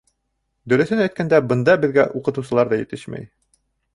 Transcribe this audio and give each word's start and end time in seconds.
Дөрөҫөн 0.71 1.01
әйткәндә, 1.03 1.41
бында 1.51 1.77
беҙгә 1.85 2.07
уҡытыусылар 2.21 2.75
ҙа 2.75 2.83
етешмәй... 2.83 3.29